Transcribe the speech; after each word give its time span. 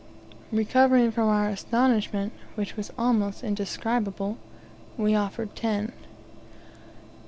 Recovering 0.51 1.11
from 1.11 1.27
our 1.27 1.47
astonishment, 1.49 2.33
which 2.55 2.75
was 2.75 2.91
almost 2.97 3.43
indescribable, 3.43 4.39
we 4.97 5.13
offered 5.13 5.55
TEN. 5.55 5.91